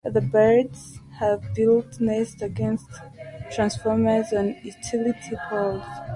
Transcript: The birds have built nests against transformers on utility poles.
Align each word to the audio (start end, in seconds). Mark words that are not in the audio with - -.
The 0.03 0.19
birds 0.19 0.97
have 1.19 1.53
built 1.53 1.99
nests 2.01 2.41
against 2.41 2.87
transformers 3.51 4.33
on 4.33 4.55
utility 4.63 5.35
poles. 5.47 5.83